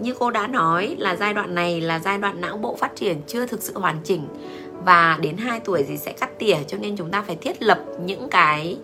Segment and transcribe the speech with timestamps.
[0.00, 3.22] như cô đã nói là giai đoạn này là giai đoạn não bộ phát triển
[3.26, 4.28] chưa thực sự hoàn chỉnh.
[4.84, 7.78] Và đến 2 tuổi thì sẽ cắt tỉa cho nên chúng ta phải thiết lập
[8.04, 8.78] những cái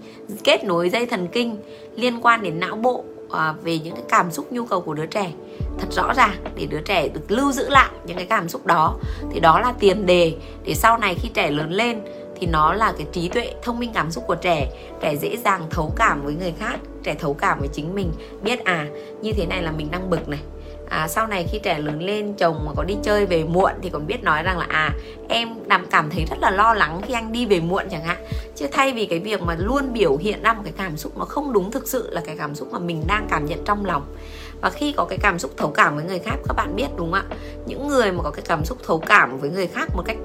[0.45, 1.57] kết nối dây thần kinh
[1.97, 5.07] liên quan đến não bộ à, về những cái cảm xúc nhu cầu của đứa
[5.07, 5.33] trẻ.
[5.79, 8.97] Thật rõ ràng để đứa trẻ được lưu giữ lại những cái cảm xúc đó
[9.33, 12.01] thì đó là tiền đề để sau này khi trẻ lớn lên
[12.41, 14.71] thì nó là cái trí tuệ thông minh cảm xúc của trẻ.
[15.01, 18.13] Trẻ dễ dàng thấu cảm với người khác trẻ thấu cảm với chính mình.
[18.43, 18.87] Biết à
[19.23, 20.41] như thế này là mình đang bực này
[20.89, 23.91] à, sau này khi trẻ lớn lên chồng mà có đi chơi về muộn thì
[23.91, 24.95] còn biết nói rằng là à
[25.29, 28.17] em làm cảm thấy rất là lo lắng khi anh đi về muộn chẳng hạn.
[28.57, 31.25] Chứ thay vì cái việc mà luôn biểu hiện ra một cái cảm xúc nó
[31.25, 34.17] không đúng thực sự là cái cảm xúc mà mình đang cảm nhận trong lòng.
[34.61, 37.13] Và khi có cái cảm xúc thấu cảm với người khác các bạn biết đúng
[37.13, 37.37] không ạ?
[37.67, 40.17] Những người mà có cái cảm xúc thấu cảm với người khác một cách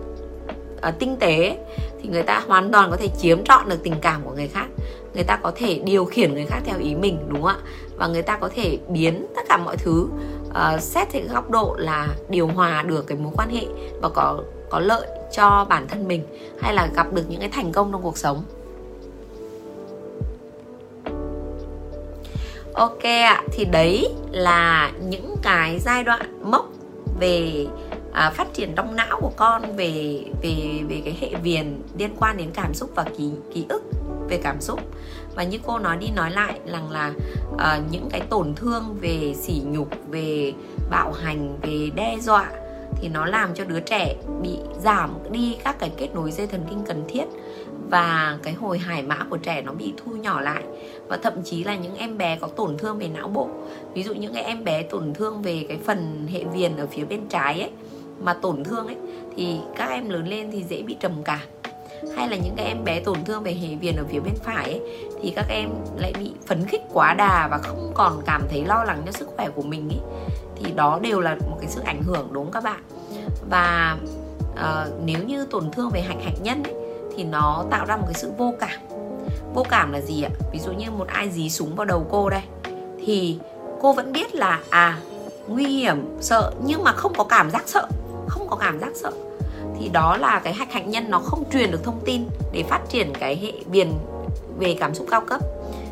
[0.88, 1.58] uh, tinh tế
[2.02, 4.68] thì người ta hoàn toàn có thể chiếm trọn được tình cảm của người khác.
[5.14, 7.58] Người ta có thể điều khiển người khác theo ý mình đúng không ạ?
[7.98, 10.08] Và người ta có thể biến tất cả mọi thứ
[10.52, 13.66] uh, xét theo góc độ là điều hòa được cái mối quan hệ
[14.02, 16.24] và có có lợi cho bản thân mình
[16.62, 18.44] hay là gặp được những cái thành công trong cuộc sống.
[22.74, 26.70] Ok ạ thì đấy là những cái giai đoạn mốc
[27.20, 27.68] về
[28.14, 32.38] à, phát triển trong não của con về về về cái hệ viền liên quan
[32.38, 33.84] đến cảm xúc và ký ký ức
[34.32, 34.80] về cảm xúc.
[35.36, 37.14] Và như cô nói đi nói lại rằng là
[37.54, 40.54] uh, những cái tổn thương về sỉ nhục về
[40.90, 42.52] bạo hành về đe dọa
[42.96, 46.66] thì nó làm cho đứa trẻ bị giảm đi các cái kết nối dây thần
[46.70, 47.26] kinh cần thiết
[47.90, 50.64] và cái hồi hải mã của trẻ nó bị thu nhỏ lại.
[51.08, 53.50] Và thậm chí là những em bé có tổn thương về não bộ.
[53.94, 57.06] Ví dụ những cái em bé tổn thương về cái phần hệ viền ở phía
[57.06, 57.72] bên trái ấy
[58.20, 58.98] mà tổn thương ấy
[59.38, 61.40] thì các em lớn lên thì dễ bị trầm cảm
[62.16, 64.66] hay là những cái em bé tổn thương về hệ viền ở phía bên phải
[64.66, 64.82] ấy,
[65.22, 68.84] thì các em lại bị phấn khích quá đà và không còn cảm thấy lo
[68.84, 70.00] lắng cho sức khỏe của mình ấy.
[70.56, 72.84] Thì đó đều là một cái sự ảnh hưởng đúng không các bạn?
[73.50, 73.98] Và
[74.54, 76.74] uh, nếu như tổn thương về hạch hạch nhân ấy,
[77.16, 78.80] thì nó tạo ra một cái sự vô cảm.
[79.54, 80.30] Vô cảm là gì ạ?
[80.52, 82.42] Ví dụ như một ai dí súng vào đầu cô đây
[83.06, 83.40] thì
[83.82, 85.00] cô vẫn biết là à
[85.48, 87.88] nguy hiểm sợ nhưng mà không có cảm giác sợ
[88.28, 89.12] không có cảm giác sợ
[89.80, 92.82] thì đó là cái hạch hạnh nhân nó không truyền được thông tin để phát
[92.90, 93.92] triển cái hệ viền
[94.60, 95.42] về cảm xúc cao cấp.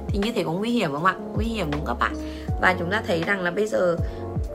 [0.07, 1.15] Thì như thế có nguy hiểm không ạ?
[1.35, 2.15] Nguy hiểm đúng các bạn
[2.61, 3.95] và chúng ta thấy rằng là bây giờ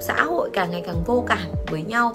[0.01, 2.13] xã hội càng ngày càng vô cảm với nhau,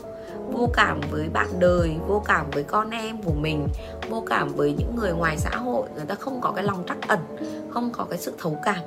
[0.51, 3.67] vô cảm với bạn đời, vô cảm với con em của mình,
[4.09, 5.87] vô cảm với những người ngoài xã hội.
[5.95, 7.19] Người ta không có cái lòng trắc ẩn,
[7.69, 8.79] không có cái sự thấu cảm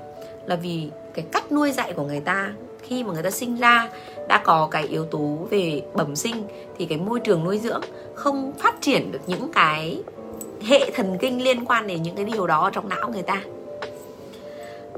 [0.46, 3.88] là vì cái cách nuôi dạy của người ta khi mà người ta sinh ra
[4.28, 6.44] đã có cái yếu tố về bẩm sinh
[6.78, 7.80] thì cái môi trường nuôi dưỡng
[8.14, 10.02] không phát triển được những cái
[10.62, 13.42] hệ thần kinh liên quan đến những cái điều đó trong não người ta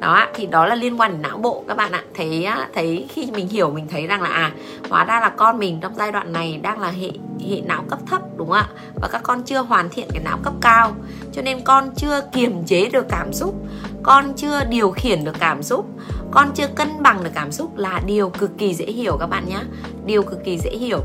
[0.05, 2.03] đó thì đó là liên quan đến não bộ các bạn ạ.
[2.15, 4.53] Thấy thấy khi mình hiểu, mình thấy rằng là à
[4.91, 7.11] hóa ra là con mình trong giai đoạn này đang là hệ
[7.51, 8.69] hệ não cấp thấp, đúng không ạ?
[8.95, 10.93] Và các con chưa hoàn thiện cái não cấp cao.
[11.33, 13.55] Cho nên con chưa kiềm chế được cảm xúc,
[14.03, 15.87] con chưa điều khiển được cảm xúc,
[16.31, 19.49] con chưa cân bằng được cảm xúc là điều cực kỳ dễ hiểu các bạn
[19.49, 19.61] nhé
[20.07, 21.01] điều cực kỳ dễ hiểu.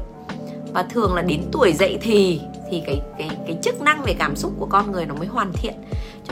[0.73, 4.35] Và thường là đến tuổi dậy thì thì cái cái cái chức năng về cảm
[4.35, 5.73] xúc của con người nó mới hoàn thiện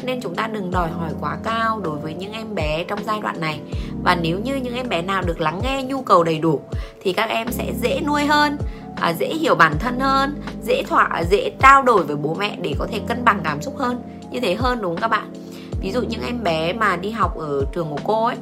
[0.04, 3.22] nên chúng ta đừng đòi hỏi quá cao đối với những em bé trong giai
[3.22, 3.60] đoạn này.
[4.04, 6.62] Và nếu như những em bé nào được lắng nghe nhu cầu đầy đủ
[7.02, 8.58] thì các em sẽ dễ nuôi hơn
[8.96, 12.58] à, dễ hiểu bản thân hơn dễ thỏa à, dễ trao đổi với bố mẹ
[12.62, 14.02] để có thể cân bằng cảm xúc hơn.
[14.32, 15.32] Như thế hơn đúng không các bạn?
[15.82, 18.36] Ví dụ những em bé mà đi học ở trường của cô ấy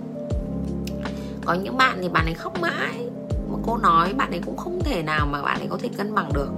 [1.46, 3.08] có những bạn thì bạn ấy khóc mãi.
[3.52, 6.16] Mà cô nói bạn ấy cũng không thể nào mà bạn ấy có thể cân
[6.16, 6.50] bằng được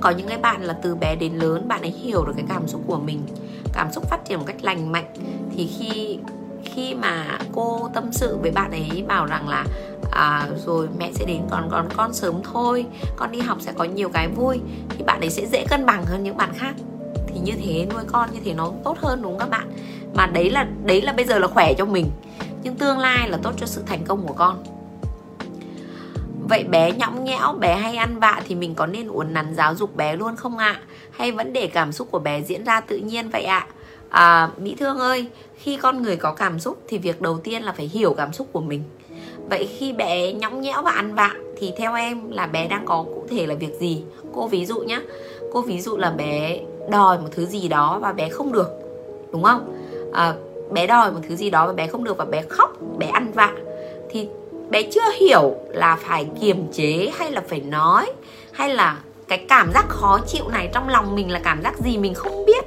[0.00, 2.68] có những cái bạn là từ bé đến lớn bạn ấy hiểu được cái cảm
[2.68, 3.20] xúc của mình
[3.72, 5.12] cảm xúc phát triển một cách lành mạnh.
[5.56, 6.18] Thì khi
[6.64, 9.64] khi mà cô tâm sự với bạn ấy bảo rằng là
[10.10, 12.86] à, rồi mẹ sẽ đến còn còn con sớm thôi
[13.16, 16.04] con đi học sẽ có nhiều cái vui thì bạn ấy sẽ dễ cân bằng
[16.04, 16.74] hơn những bạn khác.
[17.26, 19.70] Thì như thế nuôi con như thế nó tốt hơn đúng không các bạn?
[20.14, 22.10] Mà đấy là đấy là bây giờ là khỏe cho mình.
[22.62, 24.62] Nhưng tương lai là tốt cho sự thành công của con.
[26.50, 29.74] Vậy bé nhõng nhẽo, bé hay ăn vạ thì mình có nên uốn nắn giáo
[29.74, 30.80] dục bé luôn không ạ?
[30.80, 30.82] À?
[31.10, 33.66] Hay vẫn để cảm xúc của bé diễn ra tự nhiên vậy ạ?
[34.08, 34.42] À?
[34.42, 35.26] à, Mỹ Thương ơi,
[35.56, 38.48] khi con người có cảm xúc thì việc đầu tiên là phải hiểu cảm xúc
[38.52, 38.82] của mình
[39.50, 43.02] Vậy khi bé nhõng nhẽo và ăn vạ thì theo em là bé đang có
[43.02, 44.04] cụ thể là việc gì?
[44.34, 45.00] Cô ví dụ nhé,
[45.52, 46.60] cô ví dụ là bé
[46.90, 48.70] đòi một thứ gì đó và bé không được
[49.32, 49.72] Đúng không?
[50.12, 50.34] À,
[50.70, 53.32] bé đòi một thứ gì đó và bé không được và bé khóc, bé ăn
[53.32, 53.52] vạ
[54.10, 54.28] thì
[54.70, 58.12] bé chưa hiểu là phải kiềm chế hay là phải nói,
[58.52, 61.98] hay là cái cảm giác khó chịu này trong lòng mình là cảm giác gì
[61.98, 62.64] mình không biết.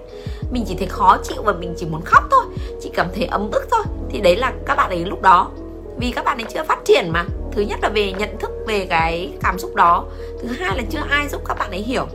[0.52, 2.44] Mình chỉ thấy khó chịu và mình chỉ muốn khóc thôi,
[2.82, 3.84] chỉ cảm thấy ấm ức thôi.
[4.10, 5.52] Thì đấy là các bạn ấy lúc đó.
[5.98, 7.26] Vì các bạn ấy chưa phát triển mà.
[7.52, 10.06] Thứ nhất là về nhận thức về cái cảm xúc đó.
[10.42, 12.06] Thứ hai là chưa ai giúp các bạn ấy hiểu.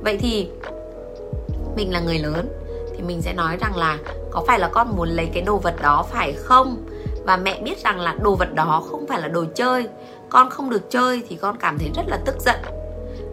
[0.00, 0.48] Vậy thì
[1.76, 2.48] mình là người lớn,
[2.96, 3.98] thì mình sẽ nói rằng là
[4.30, 6.76] có phải là con muốn lấy cái đồ vật đó phải không?
[7.28, 9.86] Và mẹ biết rằng là đồ vật đó không phải là đồ chơi.
[10.28, 12.56] Con không được chơi thì con cảm thấy rất là tức giận.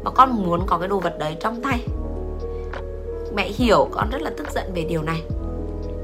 [0.04, 1.80] Và con muốn có cái đồ vật đấy trong tay.
[3.36, 5.22] Mẹ hiểu con rất là tức giận về điều này.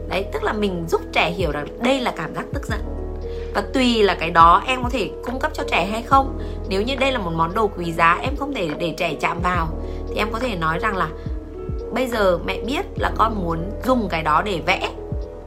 [0.09, 2.79] Đấy, tức là mình giúp trẻ hiểu rằng đây là cảm giác tức giận.
[3.53, 6.39] Và tùy là cái đó em có thể cung cấp cho trẻ hay không.
[6.69, 9.41] Nếu như đây là một món đồ quý giá em không thể để trẻ chạm
[9.41, 9.67] vào,
[10.09, 11.09] thì em có thể nói rằng là
[11.93, 14.89] bây giờ mẹ biết là con muốn dùng cái đó để vẽ.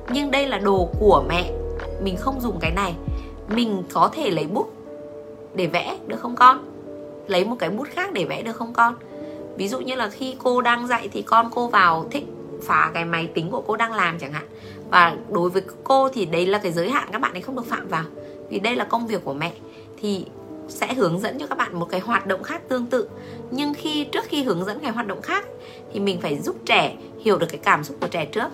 [0.09, 1.51] Nhưng đây là đồ của mẹ
[2.03, 2.95] mình không dùng cái này,
[3.49, 4.73] mình có thể lấy bút
[5.55, 6.59] để vẽ, được không con?
[7.27, 8.95] Lấy một cái bút khác để vẽ, được không con?
[9.57, 12.25] Ví dụ như là khi cô đang dạy thì con cô vào thích
[12.63, 14.47] phá cái máy tính của cô đang làm chẳng hạn.
[14.91, 17.67] Và đối với cô thì đấy là cái giới hạn các bạn ấy không được
[17.67, 18.05] phạm vào.
[18.49, 19.53] Vì đây là công việc của mẹ,
[20.01, 20.27] thì
[20.69, 23.09] sẽ hướng dẫn cho các bạn một cái hoạt động khác tương tự.
[23.51, 25.47] Nhưng khi, trước khi hướng dẫn cái hoạt động khác,
[25.93, 28.49] thì mình phải giúp trẻ hiểu được cái cảm xúc của trẻ trước.